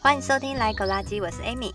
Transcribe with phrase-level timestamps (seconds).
[0.00, 1.72] 欢迎收听《来狗垃圾》，我是 Amy，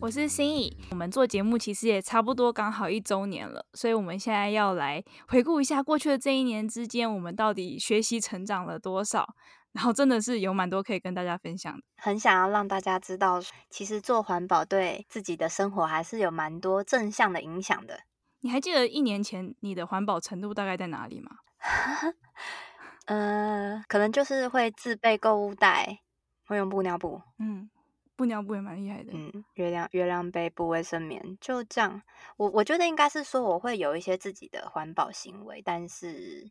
[0.00, 0.76] 我是心怡。
[0.90, 9.34] 我们做节目其实也差不多刚好一周年了，所以我们现在要来回顾一下过去的这一年之间，我们到底学习成长了多少。
[9.72, 18.00] 然后真的是有蛮多可以跟大家分享的，很想要让大家知道，其实做环保对自己的生活还是有蛮多正向的影响的。
[18.40, 21.30] 你还记得一年前你的环保程度大概在哪里吗？
[23.06, 26.00] 呃，可能就是会自备购物袋，
[26.46, 27.22] 会用布尿布。
[27.38, 27.70] 嗯。
[28.14, 32.02] 布尿布也蛮厉害的，嗯，月亮月亮杯、布卫生棉，就这样。
[32.36, 36.50] 我我觉得应该是说，我会有一些自己的环保行为，但是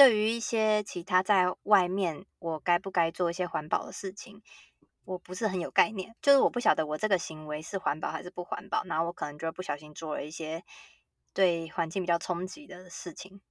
[0.00, 4.40] 对于一些其他在外面，我该不该做一些环保的事情，
[5.04, 6.16] 我不是很有概念。
[6.22, 10.64] 就是我不晓得我这个行为是环保还是不环保，然后我可能就不小心做了一些
[11.34, 13.42] 对环境比较冲击的事情。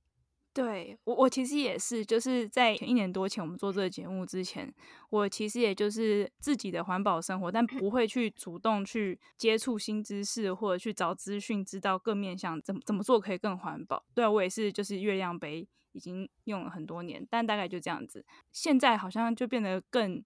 [0.52, 4.74] 对我，我其实也是，就是在一年多前我们做这个节目之前，
[5.12, 14.04] 我其实也就是自己的环保生活，但不会去主动去接触新知识或者去找资讯，知道各面向怎么怎么做可以更环保。
[14.16, 18.26] 对啊，我也是，就是月亮杯已经用了很多年，但大概就这样子。
[18.52, 20.24] 现在好像就变得更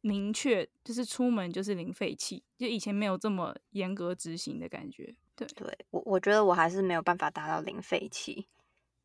[0.00, 5.14] 明确，就是出门就是零废弃，就以前没有这么严格执行的感觉。
[5.34, 8.48] 对，对我我觉得我还是没有办法达到零废弃。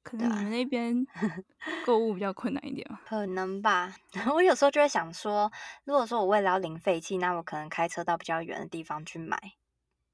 [0.04, 1.08] 可能你们那边
[1.86, 3.02] 购物比较困难一点吧？
[3.06, 3.96] 可能吧。
[4.34, 5.50] 我有时候就会想说，
[5.86, 9.40] 如果说我为了要零废弃，那我可能开车到比较远的地方去买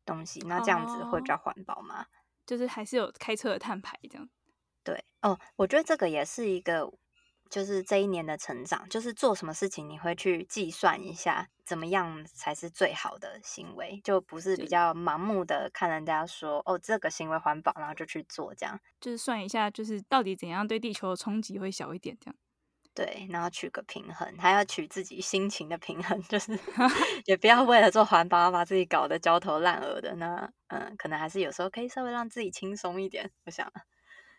[0.05, 2.05] 东西，那这样子会比较环保吗？
[2.45, 4.29] 就是还是有开车的碳排这样。
[5.23, 6.91] 对哦，我觉得这个也是一个。
[7.49, 18.79] 就是这一年的成长，就是做什么事情你会去计算一下，怎么样才是最好的行为，就不是比较盲目的看人家说哦，这个行为环保，然后就去做这样。
[19.01, 22.35] 就是算一下，就是到底怎样对地球的冲击会小一点这样。
[22.95, 26.57] 对，然后取个平衡，还要取自己心情的平衡， 就是
[27.25, 30.15] 也不要为了做环保把自己搞得焦头烂额的。
[30.15, 33.71] 那嗯，可能还是有时候可以稍微让自己轻松一点，我想。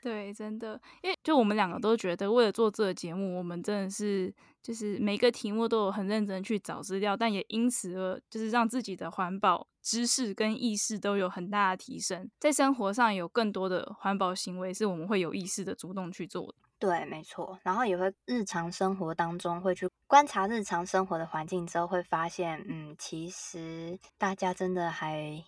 [0.02, 16.54] 对，真的，因为就我们两个都觉得，为了做这个节目，我们真的是就是每个题目都有很认真去找资料，但也因此而就是让自己的环保知识跟意识都有很大的提升，在生活上有更多的环保行为是我们会有意识的主动去做的。
[16.78, 25.44] 对，没错，然后也会日常生活当中会去观察日常生活的环境之后，会发现，嗯，其实大家真的还。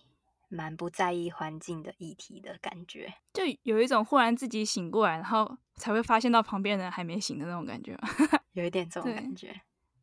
[0.53, 7.97] 蛮不在意环境的议题的感觉，就有一种忽然自己醒过来，然后才会发现到旁边人还没醒的那种感觉，
[8.53, 9.61] 有一点这种感觉。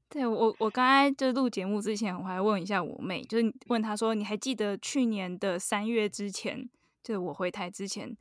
[0.08, 6.68] 对，我，我刚才就录节目之前，我还问一下我妹，就是问她说：“你还记得去年的三月之前，
[7.04, 8.16] 就是我回台之前，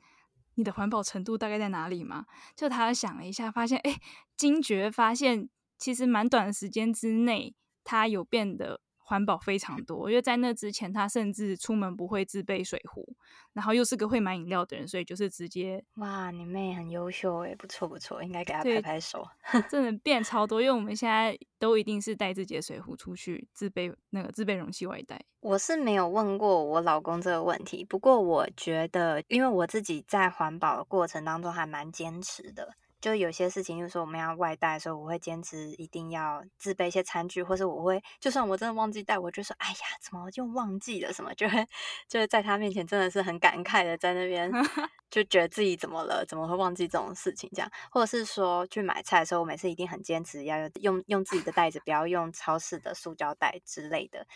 [0.54, 4.00] 你的环保程度大概在哪里吗？”就她想了一下，发现，哎，
[4.38, 8.82] 惊觉发现，其实蛮短的时间之内，她有变得。
[9.10, 13.16] 环保非常多，因为在那之前，他甚至出门不会自备水壶，
[13.54, 19.28] 然后又是个会买饮料的人，所以就是直接哇，你妹很优秀诶，不错不错，应该给他拍拍手。
[19.68, 25.20] 真的变超多，因为我们现在都一定是带自己的水壶出去自备那个自备容器外带。
[25.40, 32.76] 我是没有问过我老公这个问题，不过我觉得，因为我自己在环保的过程当中还蛮坚持的。
[33.02, 41.34] 就有些事情，就是说我们要外带的时候，我会坚持一定要自备一些餐具，或者我会，就算我真的忘记带，我就说，哎呀，怎么就忘记了什么？
[41.36, 41.66] 就会
[42.08, 44.52] 就是在他面前真的是很感慨的在那边，
[45.10, 47.50] 就觉得自己怎么了，怎么会忘记这种事情？
[47.54, 54.28] 这样，或者是说去买菜的时候，我每次一定很坚持要用用自己的袋子，不要用超市的塑胶袋之类的。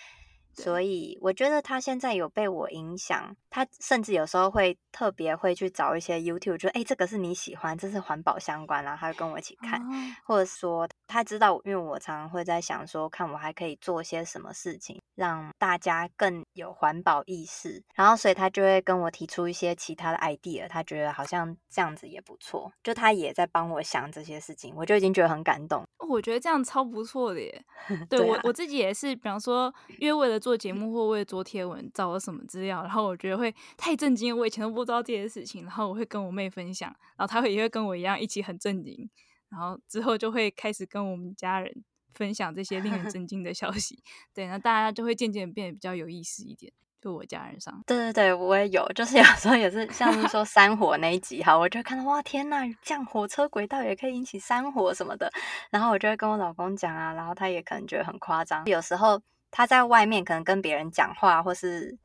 [0.54, 9.82] 所以我觉得他现在有被我影响，他甚至有时候会特别会去找一些 YouTube，就哎，这个是你喜欢，这是环保相关，然后他就跟我一起看，
[10.26, 25.84] 或者说他知道，因为我常常会在想说，看我还可以做些什么事情，让大家更有环保意识，然后所以他就会跟我提出一些其他的 idea，他觉得好像这样子也不错，就他也在帮我想这些事情，我就已经觉得很感动。
[26.10, 27.66] 我觉得这样超不错的耶，
[28.10, 39.10] 对，对啊，我我自己也是，比方说，因为为了做节目或为了做贴文，找了什么资料，然后我觉得会太震惊，我以前都不知道这些事情，然后我会跟我妹分享，然后她会也会跟我一样一起很震惊，
[39.48, 41.74] 然后之后就会开始跟我们家人
[42.14, 44.04] 分享这些令人震惊的消息，
[44.36, 46.74] 对，那大家就会渐渐变得比较有意思一点。
[47.02, 55.30] 就我家人上，对对对，我也有，就是有时候也是像是说 山火那一集哈，我就看到哇天呐，这样火车轨道也可以引起山火什么的，
[55.70, 58.66] 然后我就会跟我老公讲啊，然后他也可能觉得很夸张。
[58.68, 59.22] 有时候
[59.56, 61.96] 他在外面可能跟别人讲话，或是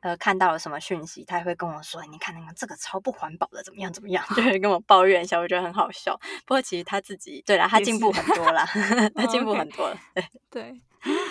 [0.00, 6.14] 呃看到了什么讯息，他也会跟我说：“你看那个这个超不环保的，怎么样怎么样？”就会跟我抱怨一下，我觉得很好笑。
[6.44, 8.66] 不过其实他自己对啦，他进步很多啦，
[9.16, 9.96] 他进步很多了。
[10.14, 10.80] 对对，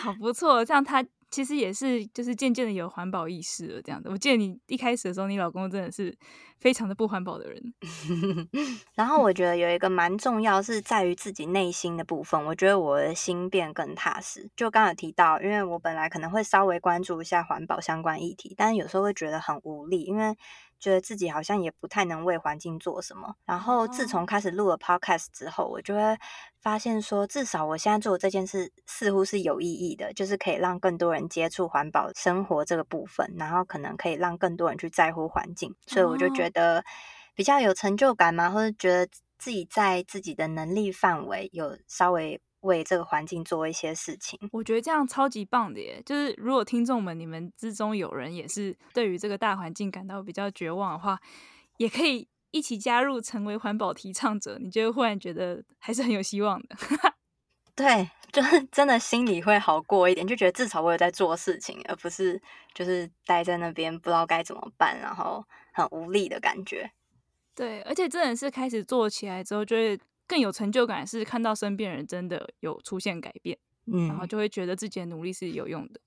[0.01, 1.05] 好不错，这样他。
[1.29, 4.09] 其实也是，就是渐渐的有环保意识了，这样子。
[4.09, 6.15] 我记得你一开始的时候，你老公真的是
[6.57, 7.73] 非常的不环保的人。
[8.95, 12.43] 然后我觉得有一个蛮重要，是在于自己内心的部分。
[12.45, 14.49] 我觉得我的心变更踏实。
[14.55, 20.35] 就刚刚有提到，因为我本来可能会稍微关注一下环保相关议题，但是有时候会觉得很无力，因为。
[20.79, 23.35] 觉得自己好像也不太能为环境做什么。
[23.45, 26.01] 然后自从开始录了 Podcast 之后，我就会
[26.59, 35.75] 发现说，至少我现在做的这件事似乎是有意义的，就是可以让更多人接触环保生活这个部分，然后可能可以让更多人去在乎环境。
[35.85, 36.83] 所以我就觉得
[37.35, 39.07] 比较有成就感嘛，或者觉得
[39.37, 42.41] 自己在自己的能力范围有稍微。
[42.67, 46.03] 为这个环境做一些事情，我觉得这样超级棒的耶！
[46.05, 51.19] 就是如果听众们你们之中有人也是对于这个大环境感到比较绝望的话，
[51.77, 56.75] 也可以一起加入成为环保提倡者，你就会忽然觉得还是很有希望的。
[57.73, 62.41] 对，就是 真的心里会好过一点，就觉得至少我有在做事情，而不是
[62.73, 66.91] 就是待在那边不知道该怎么办，然后很无力的感觉。
[67.55, 69.97] 对，而且真的是开始做起来之后，就会。
[70.27, 76.01] 更有成就感是看到身边人真的有出现改变，嗯，然后就会觉得自己的努力是有用的。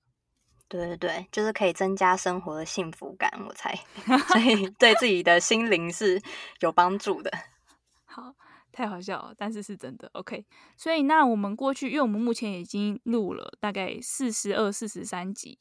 [0.67, 3.75] 对对对，就是可以增加生活的幸福感，我猜，
[4.31, 6.21] 所以对自己的心灵是
[6.61, 7.29] 有帮助的。
[8.05, 8.33] 好，
[8.71, 10.09] 太好笑了，但是是真的。
[10.13, 10.45] OK，
[10.77, 15.59] 所以那我们过去，因为我们目前已经录了大概四十二、四十三集，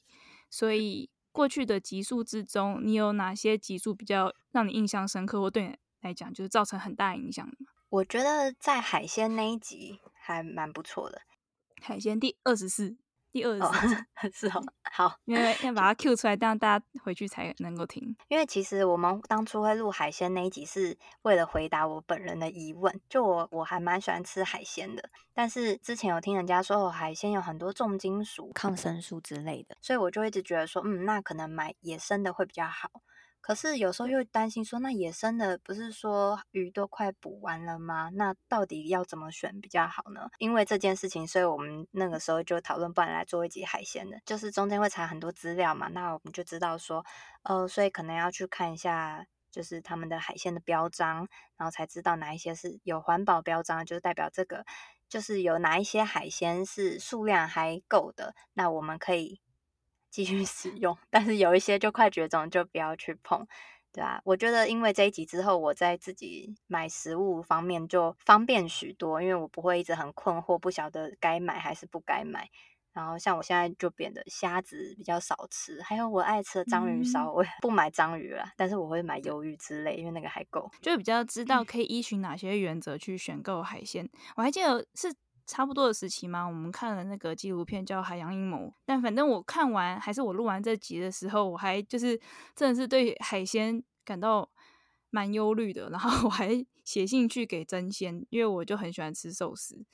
[0.49, 7.73] 所以过去的集数之中，你有哪些集数比较让你印象深刻，或对你来讲就是造成很大影响的吗？
[7.91, 11.23] 我觉得在海鲜那一集还蛮不错的，
[11.83, 12.97] 海鲜第二十四，
[13.33, 18.17] 第二十四、哦、 是哦，好，因为要把它 Q 出来，这样大家回去才能够听。
[18.29, 23.01] 因为其实我们当初会录海鲜那一集，是为了回答我本人的疑问。
[23.09, 32.89] 就我我还蛮喜欢吃海鲜的，但是之前有听人家说，哦，海鲜有很多重金属、抗生素之类的，所以我就一直觉得说，嗯，那可能买野生的会比较好。
[33.41, 38.11] 可是有时候又担心说，那野生的不是说鱼都快捕完了吗？
[38.15, 40.29] 那到底要怎么选比较好呢？
[40.39, 45.89] 因为这件事情，所以我们那个时候就讨论，不然来做一集海鲜的，就是中间会查很多资料嘛。
[45.89, 47.05] 那我们就知道说，
[47.43, 51.27] 呃，所以可能要去看一下，就是他们的海鲜的标章，
[51.57, 54.65] 然后才知道哪一些是有环保标章，就是代表这个，
[55.09, 59.41] 就是有哪一些海鲜是数量还够的，那我们可以。
[60.11, 63.47] 继续使用，但是有一些就快绝种，就不要去碰，
[63.93, 72.49] 对啊，我觉得因为这一集之后，我在自己买食物方面就方便许多，因为我不会一直很困惑，不晓得该买还是不该买。
[72.93, 84.11] 然后像我现在就变得虾子比较少吃，还有我爱吃的章鱼烧，嗯、我不买章鱼了，但是我会买鱿鱼之类，因为那个还够，就比较知道可以依循哪些原则去选购海鲜。
[84.35, 85.15] 我还记得是。
[85.51, 86.47] 差不多的时期嘛？
[86.47, 92.17] 我们看了那个纪录片叫《海洋阴谋》，但反正我看完还是我录完这集的时候，我还就是
[92.55, 94.49] 真的是对海鲜感到
[95.11, 95.91] 蛮忧虑的。
[95.91, 99.85] 然后 我还写信去给争鲜，因为我就很喜欢吃寿司。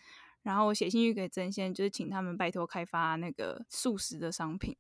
[0.43, 4.77] 然后我写信去给争鲜，就是请他们拜托开发那个素食的商品。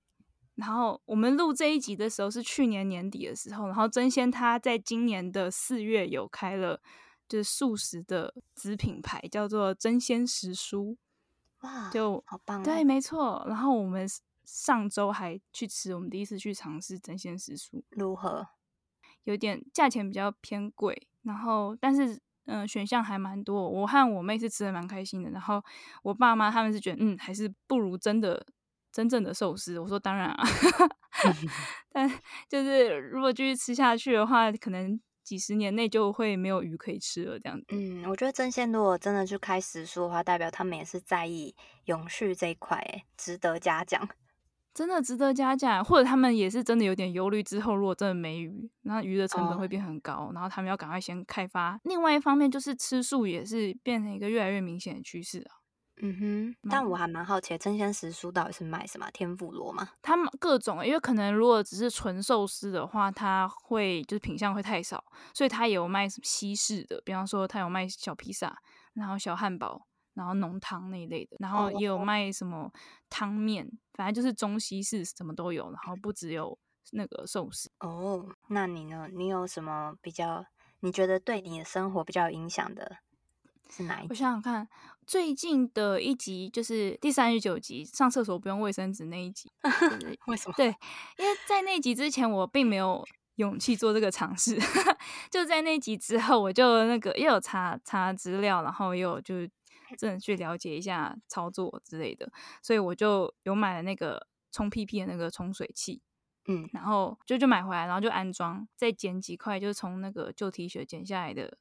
[0.56, 6.82] 然后我们录这一集的时候是去年年底的时候，然后争鲜他在今年的四月有开了。
[7.28, 10.96] 就是素食的子品牌叫做真鲜食蔬，
[11.60, 12.62] 哇，就好棒！
[12.62, 13.44] 对，没错。
[13.48, 14.06] 然后我们
[14.44, 18.46] 上周还去吃，我们第一次去尝试真鲜食蔬，如何？
[19.24, 22.14] 有点价钱比较偏贵，然后但是
[22.44, 23.68] 嗯、呃，选项还蛮多。
[23.68, 25.60] 我和我妹是吃的蛮开心的，然后
[26.04, 28.46] 我爸妈他们是觉得嗯，还是不如真的
[28.92, 29.80] 真正的寿司。
[29.80, 30.44] 我说当然啊，
[31.90, 32.08] 但
[32.48, 35.00] 就是如果继续吃下去的话，可能。
[35.26, 37.66] 几十年内就会没有鱼可以吃了，这样子。
[37.70, 41.52] 嗯，我觉得真鲜如果真的去开时蔬的话，代表他们也是在意
[41.86, 44.08] 永续这一块，哎，值得嘉奖，
[44.72, 45.84] 真的值得嘉奖。
[45.84, 51.80] 或者他们也是真的有点忧虑，之后如果真的没鱼，那鱼的成本会变很高，哦、然后他们要赶快先开发。
[51.82, 55.65] 另外一方面，就是吃素也是变成一个越来越明显的趋势啊。
[56.02, 59.10] 嗯哼，但我还蛮好奇，真鲜时蔬到底是卖什么？
[59.12, 59.88] 天妇罗吗？
[60.02, 68.58] 他们各种，因为可能如果只是纯寿司的话，它会就是品相会太少，所以它有卖什么西式的，比方说它有卖小披萨，
[68.92, 72.70] 然后小汉堡，然后浓汤那一类的，然后也有卖什么
[73.08, 76.58] 汤面，反正就是中西式什么都有，然后不只有
[76.92, 77.70] 那个寿司。
[77.80, 79.08] 哦，那你呢？
[79.12, 80.44] 你有什么比较？
[80.80, 82.98] 你觉得对你的生活比较有影响的？
[83.68, 84.08] 是哪一集？
[84.10, 84.68] 我想想看，
[85.06, 89.50] 最近的一集就是第三十九集，上厕所不用卫生纸那一集。
[90.26, 90.54] 为什么？
[90.56, 90.66] 对，
[91.18, 94.58] 因为在那集之前我并没有勇气做这个尝试，
[95.30, 99.34] 就在那集之后，我就那个又有查查资料，然后又有就
[99.96, 106.02] 真的去了解一下操作之类的，所以我就有买了那个冲屁屁的那个冲水器。
[106.48, 111.58] 嗯，然后就就买回来，然后就安装，再剪几块，就是从那个旧 T 恤剪下来的，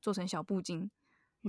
[0.00, 0.90] 做成小布巾，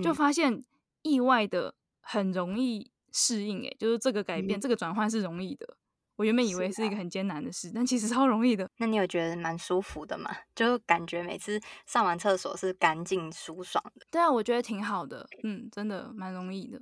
[0.01, 0.63] 就发现
[1.01, 5.77] 意外的很容易适应，诶，就是这个改变，嗯、这个转换是容易的。
[6.15, 8.69] 我原本以为是一个很艰难的事，啊、但其实超容易的。
[8.77, 10.29] 那你有觉得蛮舒服的吗？
[10.55, 14.05] 就感觉每次上完厕所是干净舒爽的。
[14.09, 16.81] 对啊，我觉得挺好的，嗯，真的蛮容易的。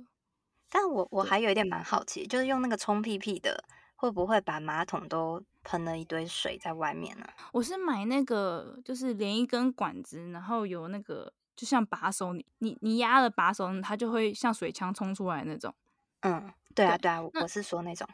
[0.70, 3.64] 但我我还有一点蛮好奇，就是用那个冲屁屁的。
[3.98, 7.24] 会不会把马桶都喷了一堆水在外面呢？
[7.24, 7.48] 啊？
[7.54, 15.74] 我是买那个，就是连一根管子，然后有那个就像把手，你你你压了把手，它就会像水枪冲出来那种。
[16.20, 18.06] 嗯，对啊，对啊，我是说那种。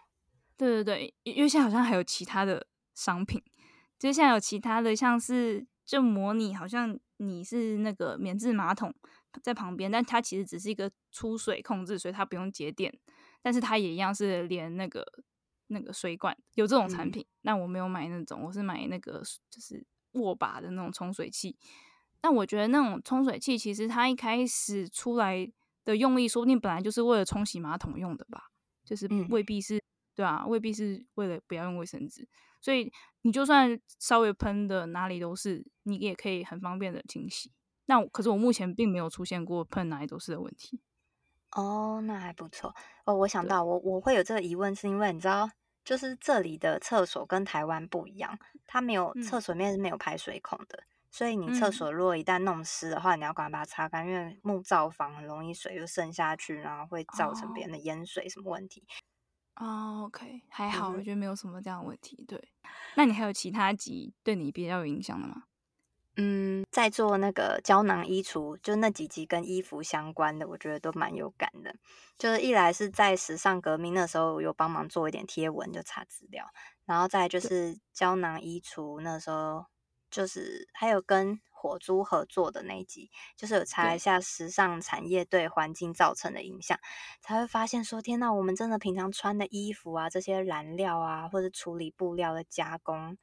[0.56, 3.42] 对对对，因为现在好像还有其他的商品，
[3.99, 8.94] 就像有其他的，像是就模拟好像你是那个免治马桶
[9.42, 12.96] 在旁边，但它其实只是一个出水控制，所以它不用节电，
[13.42, 15.04] 但是它也一样是连那个。
[15.68, 21.56] 那个水管有这种产品，那、嗯、我没有买那种，我是买那个就是握把的那种冲水器。
[22.23, 25.47] 但我觉得那种冲水器其实它一开始出来
[25.85, 28.45] 的用意，说不定本来就是为了冲洗马桶用的吧，
[28.85, 29.83] 就是未必是、嗯、
[30.14, 32.26] 对啊，未必是为了不要用卫生纸。
[32.61, 32.91] 所以
[33.23, 37.50] 你就算稍微喷的哪里都是，你也可以很方便的清洗。
[37.87, 40.81] 那可是我目前并没有出现过喷哪里都是的问题。
[41.50, 42.75] 哦，那还不错
[43.05, 43.14] 哦。
[43.17, 45.50] 我想到我我会有这个疑问，是因为你知道。
[45.85, 48.38] 就是这里的厕所跟台湾不一样，
[48.69, 58.83] 它没有厕所里面是没有排水孔的，嗯、所以你厕所如果一旦弄湿的话，嗯、你要赶快把它擦干，因为木造房很容易水就渗下去，然后会造成别人的淹水什么问题。
[59.57, 62.25] 哦，OK，还好，我觉得没有什么这样的问题。
[62.26, 62.42] 对，
[62.97, 65.45] 那你还有其他集对你比较有影响的吗？
[66.16, 71.75] 嗯，在做那个胶囊衣橱，就那几集跟衣服相关的，我觉得都蛮有感的。
[72.19, 76.47] 就是一来是在时尚革命那时候有帮忙做一点贴文，就查资料，
[76.85, 79.64] 然后再就是胶囊衣橱那时候，
[80.12, 86.78] 就是还有跟火猪合作的那一集，就是有查一下时尚产业对环境造成的影响，
[87.21, 93.19] 才会发现说，天呐，我们真的平常穿的衣服啊，这些染料啊，或者处理布料的加工。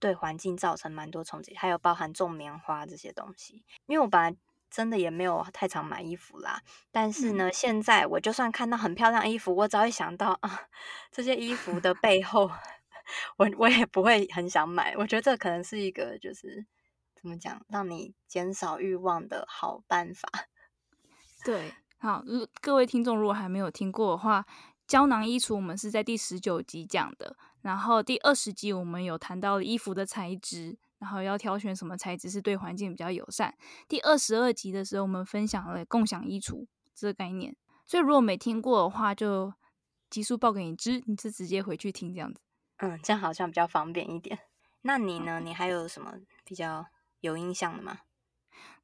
[0.00, 3.64] 对环境造成蛮多冲击，还有包含种棉花这些东西。
[3.86, 4.36] 因为我本来
[4.68, 6.60] 真的也没有太常买衣服啦，
[6.92, 10.68] 但是呢，嗯、现在我就算看到很漂亮衣服，我只要一想到啊，
[11.10, 12.50] 这些衣服的背后，
[13.36, 14.94] 我我也不会很想买。
[14.96, 16.64] 我觉得这可能是一个就是
[17.14, 20.28] 怎么讲，让你减少欲望的好办法。
[21.44, 22.24] 对，好，
[22.60, 24.46] 各位听众如果还没有听过的话，
[24.86, 27.36] 胶囊衣橱我们是在第十九集讲的。
[27.62, 33.54] 然后第二十集我们有谈到衣服的材质，然后要挑选什么材质是对环境比较友善。
[33.88, 37.56] 第二十二集的时候，我们分享了共享衣橱这个概念。
[37.86, 39.54] 所以如果没听过的话，就
[40.10, 42.40] 急速报给你知，你就直接回去听这样子。
[42.86, 44.38] 嗯，这样好像比较方便一点。
[44.82, 45.40] 那你呢？
[45.40, 46.14] 你还有什么
[46.44, 46.86] 比较
[47.20, 48.00] 有印象的吗？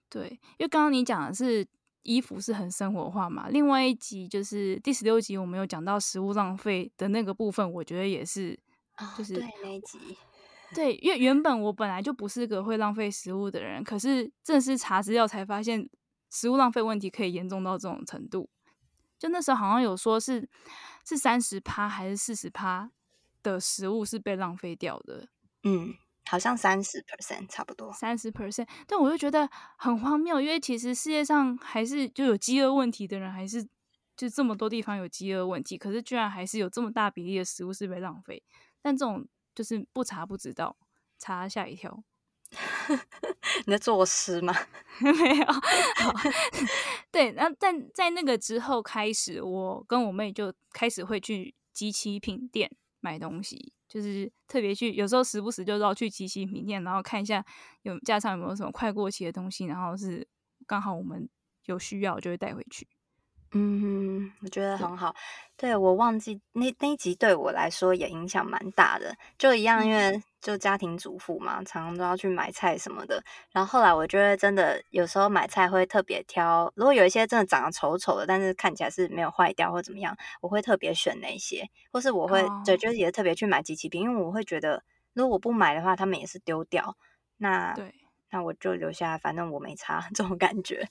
[0.09, 0.29] 对，
[0.59, 1.67] 因为刚刚你讲的是。
[2.03, 3.51] 衣服是很生活化嘛？
[3.51, 8.59] 另外一集就是第十六集，我们有讲到食物浪费的那个部分，我觉得也是，
[9.19, 9.99] 就是、哦、对那一集，
[10.75, 15.87] 对，因为原本我本来就不是个会浪费食物的人，可是正式查资料才发现，
[16.31, 18.49] 食物浪费问题可以严重到这种程度。
[19.19, 20.49] 就那时候好像有说是
[21.05, 22.91] 是三十趴还是四十趴
[23.43, 25.29] 的食物是被浪费掉的，
[25.65, 25.95] 嗯。
[26.29, 33.67] 好像三十 percent 差不多，三十 percent，但我就觉得很荒谬，因为其实世界上还是就有饥饿问题的人，还是
[34.17, 38.41] 就这么多地方有饥饿问题，可是居然还是有这么大比例的食物是被浪费。
[38.81, 40.77] 但这种就是不查不知道，
[41.19, 42.05] 查吓一跳。
[43.67, 44.55] 你在作诗吗？
[45.01, 45.47] 没有。
[45.47, 46.13] 好，
[47.11, 52.71] 对，那但在那个之后开始，我跟我妹就开始会去集齐品店
[53.01, 53.73] 买东西。
[53.89, 57.45] 就是特别去，有时候时不时就绕去即期品店，然后看一下
[57.83, 60.29] 有架上有没有什么快过期的东西，然后是
[60.65, 61.29] 刚好我们
[61.65, 62.87] 有需要就会带回去。
[63.53, 65.13] 嗯，我觉得很好。
[65.57, 73.23] 对，对，我忘记那那一集对我来说也影响蛮大的，就一样，因为就家庭主妇嘛，常常都要去买菜什么的。
[73.51, 86.97] 然后后来我觉得真的有时候买菜会特别挑，如果有一些真的长得丑丑的，但是看起来是没有坏掉或怎么样，我会特别选那些，或是我会对，就是也特别去买机器品，因为我会觉得如果我不买的话，他们也是丢掉。
[87.39, 87.93] 那对，
[88.31, 90.89] 那我就留下来，反正我没差 这种感觉，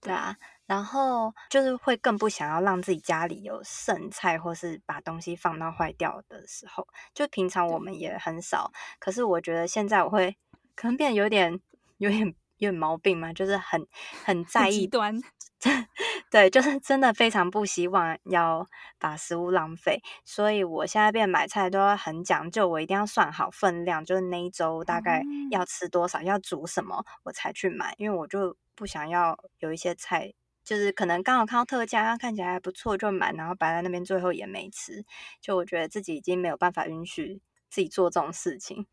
[0.00, 0.36] 对啊。
[0.70, 6.86] 然后就是会更不想要让自己家里有剩菜，或是把东西放到坏掉的时候。
[7.12, 10.36] 就平常我们也很少，可是我觉得现在我会
[10.76, 11.58] 可能变得有点、
[11.98, 12.24] 有点、
[12.58, 13.84] 有点毛病嘛，就是很
[14.24, 15.20] 很在意端。
[16.30, 18.64] 对，就是真的非常不希望要
[19.00, 30.32] 把食物浪费，所以我现在变买菜都要很讲究，我一定要算好分量，就是那一周大概要吃多少，要煮什么，我才去买，因为我就不想要有一些菜，
[30.64, 35.04] 就是可能刚好看到特价，看起来还不错就买，然后摆在那边，最后也没吃，
[35.40, 38.86] 就我觉得自己已经没有办法允许自己做这种事情。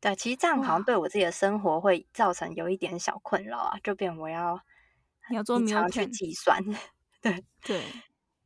[0.00, 4.60] 对，其实这样好像对我自己的生活会造成有一点小困扰啊，就变我要。
[5.30, 6.60] 你要做没有去计算，
[7.22, 7.80] 对对，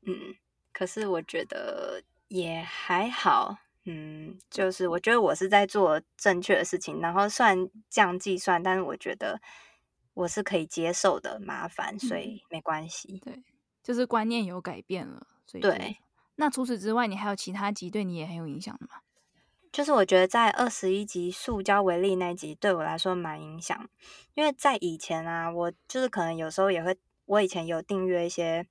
[0.06, 0.36] 嗯，
[0.70, 3.56] 可是我觉得也还好，
[3.86, 7.56] 嗯，就是我觉得我是在做正确的事情，然后虽然
[7.88, 9.40] 这样计算，但是我觉得
[10.16, 13.20] 我是可以接受的麻烦，所以没关系。
[13.22, 13.42] 对，
[13.82, 15.98] 就是观念有改变了，所以对。
[16.36, 19.02] 那除此之外，你还有其他集对你也很有影响的吗？
[19.70, 23.88] 就是我觉得在二十一集塑胶为例那集对我来说蛮影响，
[24.32, 26.96] 因为在以前啊，我就是可能有时候也会，
[27.26, 28.66] 我以前有订阅一些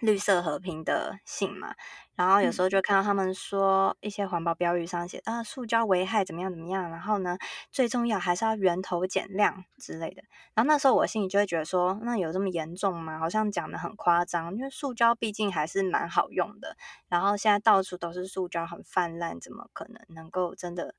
[0.00, 1.74] 绿色和平的信嘛，
[2.14, 7.36] 然后有时候就看到他们说一些环保标语上写啊，塑胶危害怎么样怎么样，然后呢，
[7.70, 10.22] 最重要还是要源头减量之类的，
[10.54, 13.18] 然后那时候我心里就会觉得说，那有这么严重吗？
[13.18, 16.76] 好像讲的很夸张，因为塑胶毕竟还是蛮好用的，
[17.08, 20.94] 然后现在到处都是塑胶，很泛滥，怎么可能能够真的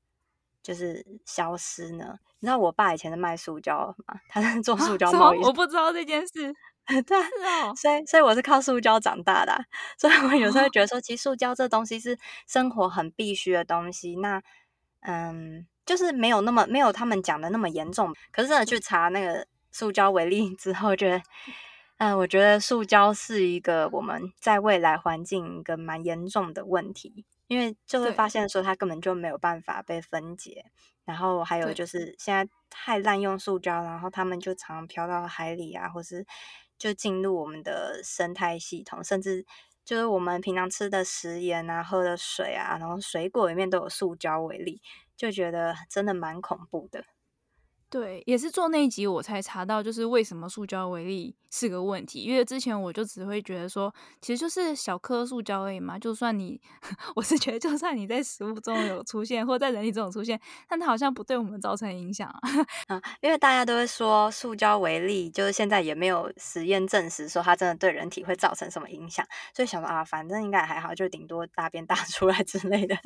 [0.62, 2.18] 就是消失呢？
[2.38, 4.20] 你知道我爸以前是卖塑胶嘛？
[4.28, 6.54] 他是做塑胶贸易，我不知道这件事。
[7.06, 9.64] 对，哦、所以所以我是靠塑胶长大的，啊，
[9.96, 14.16] 所以我有时候会觉得说，其实塑胶这东西是生活很必须的东西。
[14.16, 14.42] 那
[15.00, 18.12] 嗯，就是没有那么没有他们讲的那么严重。
[18.32, 21.16] 可是真的去查那个塑胶为例之后，觉得
[21.98, 30.66] 嗯、呃，我觉得塑胶是一个我们在未来环境一个蛮严重的问题，因为就会发现说它根本就没有办法被分解。
[31.04, 36.26] 然后还有就是现在太滥用塑胶，然后他们就常漂到海里啊，或是。
[36.82, 39.46] 就进入我们的生态系统，甚至
[39.84, 44.82] 就是我们平常吃的食盐啊、喝的水啊，然后水果里面都有塑胶为例，
[45.16, 47.04] 就觉得真的蛮恐怖的。
[47.92, 52.20] 对，也是做那一集我才查到，就是为什么塑胶微粒是个问题。
[52.20, 55.98] 因为之前我就只会觉得说，其实就是小颗塑胶而已嘛。
[55.98, 56.58] 就算你，
[57.14, 62.40] 我是觉得，就算你在食物中有出现，或在人体中有出现，但它好像不对我们造成影响啊。
[62.86, 69.22] 啊， 因为大家都会说塑胶微粒，就是现在也没有实验证实说它真的对人体会造成什么影响，
[69.54, 72.96] 所以想说啊，反正应该还好，就顶多大便大 出来之类的。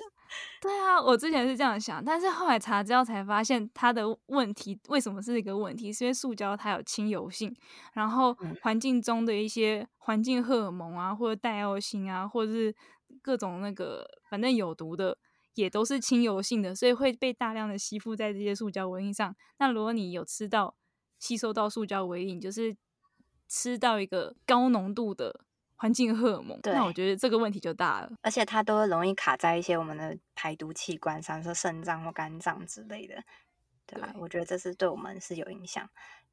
[0.60, 5.92] 对啊，我之前是这样想，但是后来查资料才发现，它的问题为什么是一个问题？
[5.92, 7.54] 是因为塑胶它有亲油性，
[7.92, 12.74] 然后环境中的一些环境荷尔蒙啊，或者带药性啊，或者是
[13.22, 15.18] 各种那个反正有毒的，
[15.54, 19.34] 也都是亲油性的，所以会被大量的吸附在这些塑胶微粒上。
[19.58, 20.76] 那如果你有吃到
[21.18, 22.76] 吸收到塑胶微粒，你就是
[23.48, 25.40] 吃到一个高浓度的。
[25.78, 33.22] 环境荷尔蒙，那我觉得这个问题就大了，而且它都容易卡在一些我们的排毒器官上，说肾脏或肝脏之类的，
[33.86, 34.10] 对吧？
[34.12, 35.88] 对，我觉得这是对我们是有影响。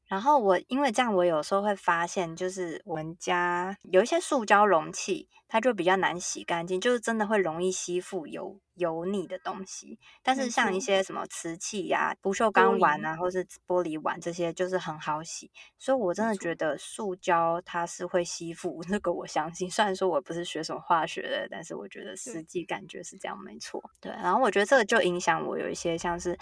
[0.06, 9.98] 然后我因为这样，我有时候会发现，就是我们家有一些塑胶容器，它就比较难洗干净，就是真的会容易吸附油油腻的东西。
[10.22, 15.50] 但是像一些什么瓷器呀、啊、不锈钢碗啊，或是玻璃碗这些，就是很好洗。
[15.78, 19.70] 所以我真的觉得塑胶它是会吸附，这个我相信。
[19.70, 23.82] 虽然说我不是学什么化学的，但是我觉得实际感觉是这样，没错。
[24.02, 26.38] 对，然后我觉得这个就影响我有一些像是。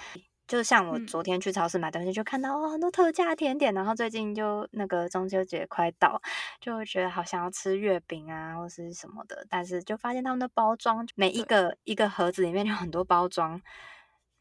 [0.52, 6.20] 就像我昨天去超市买东西，嗯、就看到哦很多特价甜点，然后最近就那个中秋节快到，
[6.60, 13.58] 就会觉得好想要吃月饼啊或是什么的，但是就发现他们的包装每一个一个盒子里面有很多包装，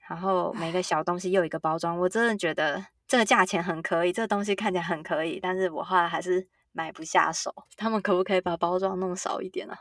[0.09, 7.55] 然后每个小东西又一个包装，我真的觉得这个价钱很可以，这个东西看起来很可以，但是我后来还是买不下手。
[7.77, 9.79] 他们可不可以把包装弄少一点啊？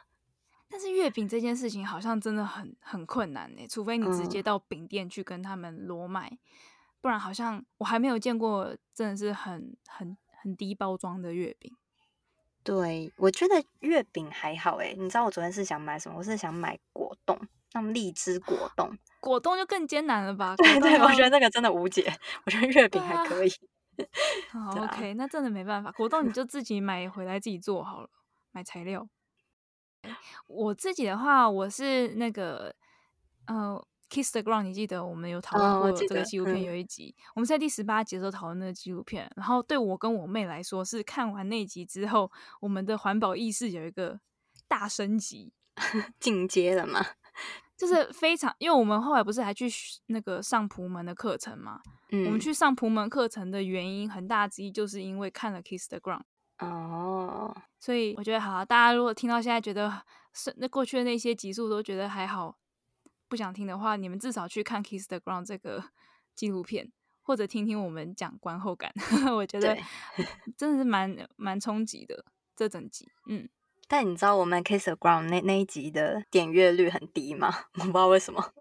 [0.70, 6.38] 但是月饼这件事情好像真的很很困难呢，除非你直接到饼店去跟他们裸买，嗯、
[7.00, 11.76] 不然好像我还没有见过真的是很很很低包装的月饼。
[12.62, 16.18] 对，我觉得月饼还好诶，你知道我昨天是想买什么？
[16.18, 17.36] 我是想买果冻，
[17.72, 20.54] 那种荔枝果冻， 果冻就更艰难了吧？
[20.56, 22.12] 对 对，我觉得那个真的无解。
[22.44, 23.50] 我觉得月饼还可以。
[24.52, 28.08] 好，OK，那真的没办法，果冻你就自己买回来自己做好了，
[28.52, 29.08] 买材料。
[30.46, 32.74] 我自己的话，我是那个，
[33.46, 44.18] 呃，Kiss the Ground，你记得我们有讨论过这个纪录片有一集，哦、我们在第十八集的时候讨论那个纪录片，然后对我跟我妹来说是看完那集之后，我们的环保意识有一个
[44.66, 45.52] 大升级，
[46.18, 47.04] 进阶了嘛，
[47.76, 49.68] 就是非常，因为我们后来不是还去
[50.06, 56.22] 那个上普门的课程嘛，嗯，我们去上普门课程的原因很大之一就是因为看了 Kiss the Ground。
[56.60, 62.56] 哦，所以我觉得好，大家如果听到现在觉得是那过去的那些集数都觉得还好，
[63.28, 65.82] 不想听的话，你们至少去看《Kiss the Ground》这个
[66.34, 66.92] 纪录片，
[67.22, 68.92] 或者听听我们讲观后感。
[69.34, 69.76] 我觉得
[70.56, 73.08] 真的是蛮蛮冲击的这整集。
[73.26, 73.48] 嗯，
[73.88, 77.48] 但你知道我们《Kiss the Ground》那那一集的点阅率很低吗？
[77.78, 78.52] 我不知道为什么。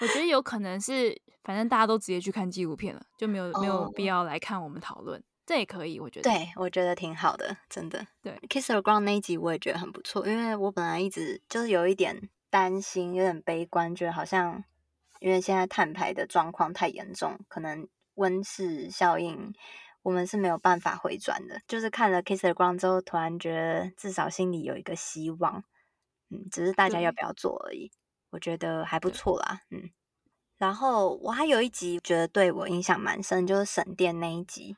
[0.00, 3.60] 我觉得有可能是，反正大家都直接去看纪录片了，就没有、oh.
[3.62, 5.22] 没有必要来看我们讨论。
[5.46, 6.28] 这也可以，我觉得。
[6.28, 8.04] 对，我觉得挺好的，真的。
[8.20, 14.64] 对，Kiss the Ground 那一集我也觉得很不错，因为我本来一直就是有一点担心，有点悲观，觉得好像
[15.20, 19.54] 因为现在碳排的状况太严重，可能温室效应
[20.02, 21.60] 我们是没有办法回转的。
[21.68, 25.62] 就是看了 Kiss the Ground 之后，突然觉得至少心里有一个希望，
[26.30, 27.92] 嗯，只是大家要不要做而已。
[28.30, 29.90] 我觉得还不错啦，嗯。
[30.58, 34.76] 然后我还有一集觉得对我印象蛮深，就是省电那一集。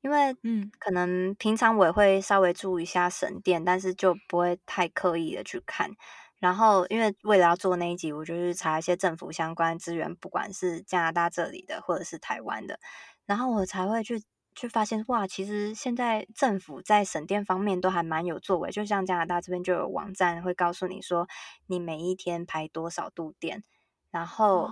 [0.00, 5.90] 因为嗯，可能平常我也会稍微注意一下省电，但是就不会太刻意的去看。
[6.38, 12.78] 然后，因为为了要做那一集，我就去查一些政府相关资源，不管是加拿大这里的或者是台湾的，
[13.26, 14.22] 然后我才会去
[14.54, 18.70] 去发现，哇，其实现在政府在省电方面都还蛮有作为。
[18.70, 21.26] 就像加拿大这边就有网站会告诉你说，
[21.66, 23.64] 你每一天排多少度电，
[24.12, 24.70] 然后。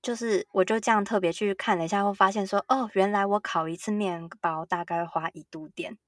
[0.00, 5.98] 哦就是，我就这样特别去看了一下，会发现说，哦，原来我烤一次面包大概花一度电，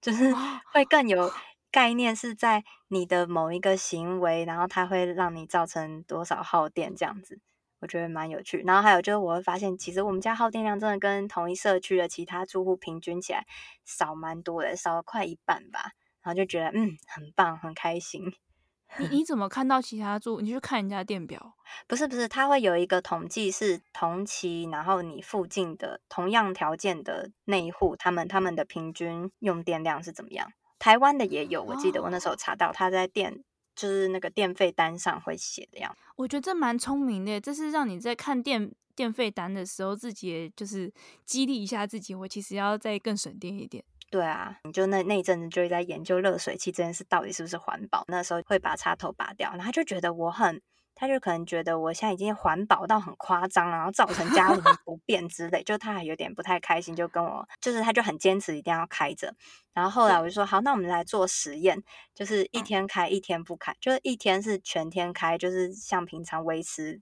[0.00, 0.32] 就是
[0.72, 1.30] 会更有
[1.72, 7.40] 概念，是在你的某一个行为，然后它会让你造成多少耗电这样子，
[7.80, 8.62] 我觉得蛮有趣。
[8.66, 13.46] 然后还有就是，我会发现其实我们家耗电量真的跟同一社区的其他住户平均起来
[13.84, 15.92] 少蛮多的，少了快一半吧。
[16.22, 18.32] 然后就觉得嗯，很棒，很开心。
[18.98, 20.40] 你你怎么看到其他住？
[20.40, 21.54] 你去看人家电表？
[21.86, 30.52] 不是不是，它会有一个统计，是同期，然后你附近的同样条件的那一户，他们他们的平均用电量是怎么样？
[30.78, 33.42] 台湾的也有，我记得我那时候查到，他在电
[33.74, 35.96] 就是那个电费单上会写的样。
[36.16, 40.92] 我觉得这蛮聪明的，这是让你在看电电费单的时候，自己也就是
[41.24, 43.82] 激励一下自己，我其实要再更省电一点。
[44.12, 48.04] 对啊，你就那那一阵子就在研究热水器这件事到底是不是环保。
[48.08, 50.60] 那时候会把插头拔掉，然后他就觉得我很，
[50.94, 59.34] 他就可能觉得我现在已经环保到很夸张，然后造成家里不便之类，就他还有点不太开心，就跟我就是他就很坚持一定要开着。
[59.72, 61.82] 然后后来我就说好，那我们来做实验，
[62.14, 67.00] 就是一天开一天不开，就是一天是全天开，就是像平常维持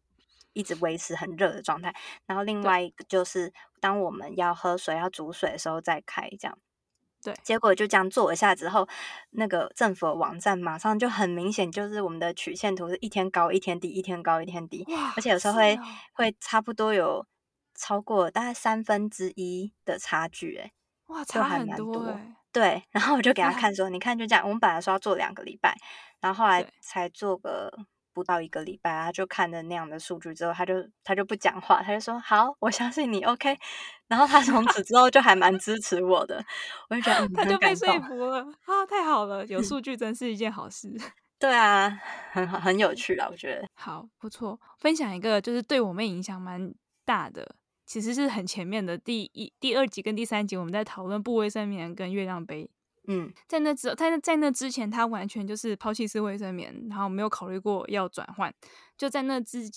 [0.53, 1.93] 一直维持很热的状态。
[2.27, 6.57] 然后另外一个就是当我们要喝水要煮水的时候再开这样。
[7.23, 8.89] 对，结果就这样做一下之后，
[9.31, 15.81] 那个政府的网站马上就很明显，就是我们的曲线图是一天高一天低，一天高一天低，而且有时候会、哦、
[16.15, 17.27] 会差不多有
[17.75, 20.73] 超过大概三分之一的差距，哎，
[21.07, 22.19] 哇，差很多，
[22.53, 25.77] 对，然后我就给他看说，你看就这样，我们本来说要做两个礼拜，
[26.21, 27.73] 然后后来才做个。
[28.13, 33.59] 不到一个礼拜，他就看了那样的数据之后，他就他就不讲话，他就说好，我相信你，OK。
[34.09, 36.45] 然后他从此之后就还蛮支持我的，
[36.89, 40.93] 我就觉得、 嗯、他就被说服了啊，太好了，有数据真是一件好事。
[41.39, 41.89] 对啊，
[42.33, 43.67] 很好很有趣啦，我觉得。
[43.75, 47.55] 好，不错，分享一个就是对我们影响蛮大的，
[47.87, 52.69] 其实是很前面的第一、第二集跟第三集，我们在讨论不卫生棉跟月亮杯。
[53.13, 58.55] 嗯，在那之在那在那之前，他完全就是抛弃式卫生棉，然后没有考虑过要转换。
[58.97, 59.69] 就在那之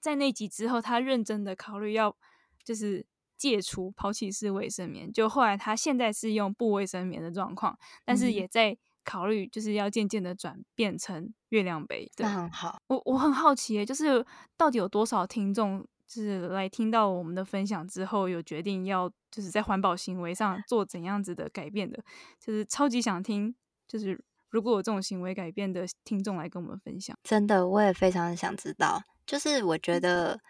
[0.00, 2.16] 在那集之后，他认真的考虑要
[2.64, 3.04] 就是
[3.36, 5.12] 戒除抛弃式卫生棉。
[5.12, 12.10] 就后来他现在是用布卫生棉的状况，但是也在考虑就是要渐渐的转变成月亮杯。
[12.16, 12.80] 对，那很好。
[12.86, 14.24] 我我很好奇，就是
[14.56, 15.86] 到底有多少听众？
[16.08, 22.02] 就是来听到我们的分享之后，有决定要就是在环保行为上做怎样子的改变的，
[22.40, 23.54] 就是超级想听，
[23.86, 24.18] 就是
[24.48, 29.02] 如果有这种行为改变的听众来跟我们分享，真的我也非常想知道。
[29.26, 30.40] 就是我觉得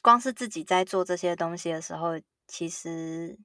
[0.00, 3.38] 光是自己在做这些东西的时候，其实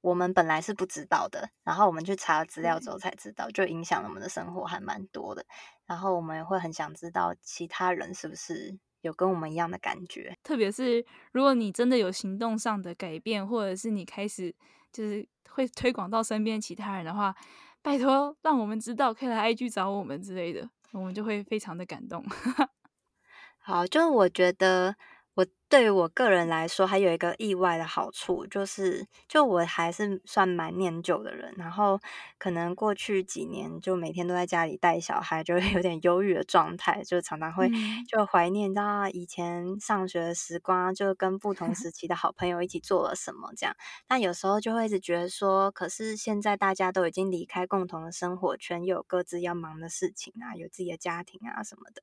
[0.00, 5.44] 我们本来是不知道的，然后我们去查了资料之后才知道，就影响了我们的生活还蛮多的。
[5.84, 8.78] 然后我们也会很想知道其他人是不是。
[9.06, 14.54] 有跟我们一样的感觉，特别是如果你真的有行动上的改变，或者是你开始
[14.92, 17.34] 就是会 推广到身边其他人的话，
[17.82, 22.24] 拜托让我们知道，可以来 IG 找我们之类的，我们就会非常的感动。
[23.58, 24.96] 好，就是我觉得
[25.34, 31.98] 我对于我个人来说，还有一个意外的好处，就是就我还是算蛮念旧的人，然后
[32.38, 37.68] 可能过去几年就每天都在家里带小孩，就会有点忧郁的状态，就常常会
[38.08, 43.74] 就怀念到以前上学的时光，就跟不同时 期的好朋友一起做了什么这样。
[44.06, 52.02] 但有时候就会一直觉得说，可是现在大家都已经离开共同的生活圈，又有各自要忙的事情啊，有自己的家庭啊什么的，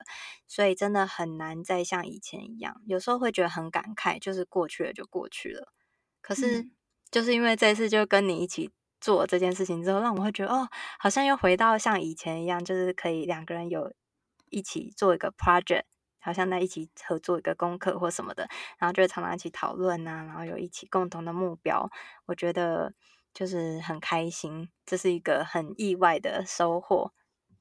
[0.49, 5.71] 所以真的很难再像以前一样，有时候会觉得很感慨，就是过去了就过去了。
[6.21, 6.67] 可是
[7.11, 13.93] 就是因为这次就跟你一起做这件事情之后，让我会觉得哦，好像又回到像以前一样，就是可以两个人有
[14.49, 15.83] 一起做一个 project，
[16.19, 21.89] 好像在一起合作一个功课或什么的，然后就会常常一起讨论啊，然后有一起共同的目标，
[22.25, 22.93] 我觉得
[23.33, 27.11] 就是很开心，这是一个很意外的收获。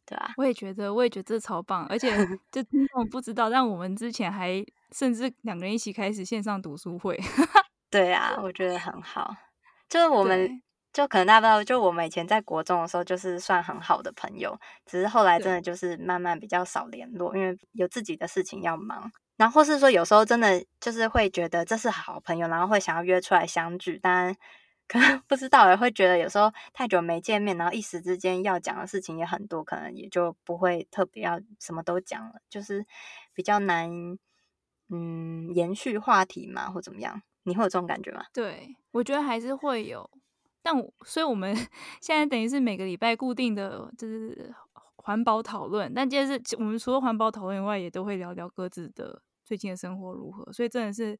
[0.06, 2.10] 对啊，我也觉得，我也觉得这超棒，而且
[2.50, 7.18] 就听众不知道，但我们之前还甚至两个人一起开始线上读书会。
[7.90, 9.34] 对啊，我觉得很好。
[9.88, 10.60] 就是我们
[10.92, 19.12] 就可能大家不知道，就我们以前在国中的时候，就是算很好的朋友，只是后来真的就是慢慢比较少联络，因为有自己的事情要忙。
[19.36, 24.34] 然后或是说有时候真的就是会觉得这是好朋友，然后会想要约出来相聚，但。
[24.88, 32.84] 可能不知道也会觉得有时候太久没见面，然后一时之间要讲的事情也很多，可能也就不会特别要什么都讲了，就是
[33.32, 33.90] 比较难，
[34.90, 37.22] 嗯，延续话题嘛，或怎么样？
[37.44, 38.24] 你会有这种感觉吗？
[38.34, 40.08] 对，我觉得还是会有，
[40.62, 41.54] 但我所以我们
[42.02, 44.54] 现在等于是每个礼拜固定的就是
[44.96, 51.18] 环保讨论，但就是我们除了环保讨论以外，也都会聊聊各自的最近的生活如何，所以真的是。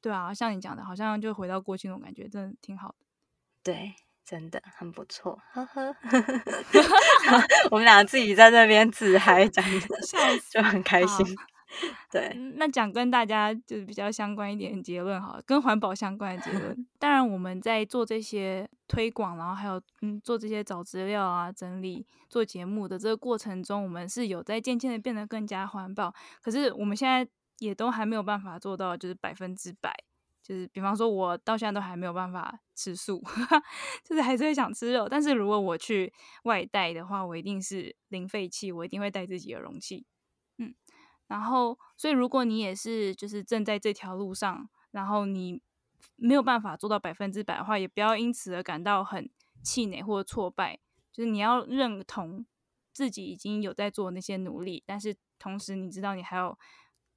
[0.00, 2.94] 对啊，像你讲的，好像就回到过去那种感觉，真的挺好的。
[3.64, 5.96] 对，真的很不错，呵呵。
[7.70, 9.64] 我们俩自己在那边自嗨，讲
[10.50, 11.26] 就很开心。
[12.10, 16.86] 对，那讲跟大家就是比较相关一点的结论好了，跟环保相关的结论。
[16.98, 26.14] 当然，我们在做这些推广，然后还有嗯做这些找资料啊、整理、做节目的这个过程中，我们是有在渐渐的变得更加环保。
[26.40, 27.28] 可是我们现在。
[27.58, 29.92] 也都还没有办法做到，就是百分之百，
[30.42, 33.22] 就是比方说，我到现在都还没有办法吃素，
[34.04, 35.08] 就是还是会想吃肉。
[35.08, 36.12] 但是如果我去
[36.44, 40.06] 外带的话，我一定是零废弃，我一定会带自己的容器。
[40.58, 40.74] 嗯，
[41.26, 45.60] 然后，所以如果你也是就是正在这条路上，然后你
[46.16, 49.28] 没有办法做到百分之百的话，也不要因此而感到很
[49.62, 50.78] 气馁或挫败。
[51.12, 52.46] 就是你要认同
[52.92, 56.56] 自己已经有在做那些努力，但是同时你知道你还有。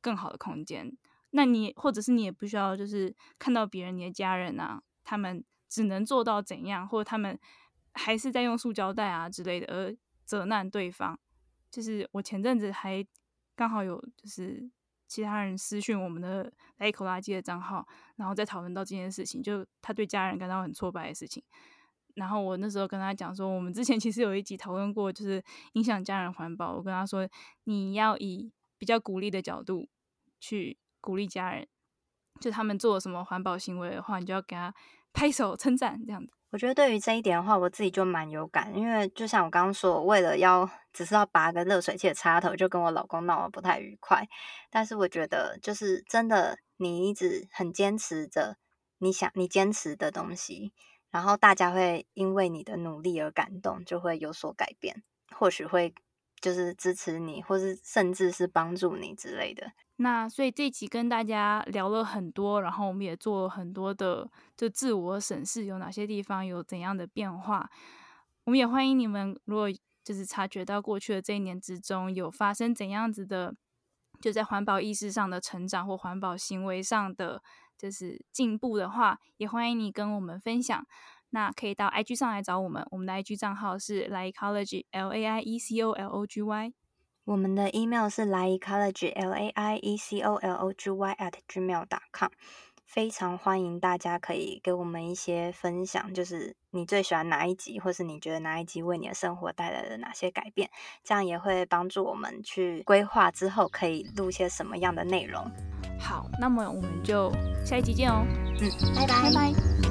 [0.02, 0.92] 更好的空间，
[1.30, 7.40] 那你或者是你也不需要，就是看到别人、你的家人啊，他们只能做到怎样，或者他们
[7.94, 11.18] 还是在用塑胶袋啊之类的，而责难对方。
[11.70, 13.06] 就是我前阵子还
[13.56, 14.70] 刚好有，就是
[15.08, 17.88] 其他人私讯我们的来一口垃圾的账号，
[18.18, 21.42] 然后再讨论到这件事情，就他对家人感到很挫败的事情。
[22.16, 25.42] 然后我那时候跟他讲说，我们之前其实有一集讨论过，就是
[25.74, 26.74] 影响家人环保。
[26.74, 27.30] 我跟他说，
[27.66, 28.52] 你要以。
[28.82, 29.88] 比较鼓励的角度
[30.40, 31.68] 去鼓励家人，
[32.40, 34.74] 就他们做什么环保行为的话，你就要给他
[35.14, 36.34] 拍手称赞这样子。
[36.50, 44.28] 我觉得对于这一点的话，我自己就蛮有感，因为就像我刚刚说，为了要只是要拔个热水器的插头，就跟我老公闹得不太愉快。
[44.72, 48.58] 但是我觉得，就是真的，你一直很坚持着
[48.98, 50.74] 你想你坚持的东西，
[51.12, 55.04] 然后大家会因为你的努力而感动，就会有所改变，
[55.36, 55.94] 或许会。
[56.42, 59.72] 就是支持你，或是甚至是帮助你之类的。
[59.98, 64.28] 那所以这一集跟大家聊了很多，然后我们也做了很多的
[64.58, 67.70] 就自我审视，有哪些地方有怎样的变化。
[68.46, 69.70] 我们也欢迎你们，如果
[70.04, 73.54] 就是察觉到过去的这一年之中有发生怎样子的，
[74.20, 77.44] 就在环保意识上的成长或环保行为上的
[77.78, 80.84] 就是进步的话，也欢迎你跟我们分享。
[81.32, 86.74] 那可以到 IG 上来找我们，我们的 IG 账号是 Laiecology L A I E C O L O G Y，
[87.26, 92.30] 我们的 email 是 Laiecology L A I E C O L O G Y at gmail.com，
[92.86, 100.70] 非常欢迎大家可以给我们一些分享，就是你最喜欢哪一集，或是你觉得哪一集为你的生活带来了哪些改变，
[101.04, 105.50] 这样也会帮助我们去规划之后可以录些什么样的内容。
[105.98, 107.32] 好，那么我们就
[107.64, 108.26] 下一集见哦，
[108.60, 109.91] 嗯，拜拜，拜拜。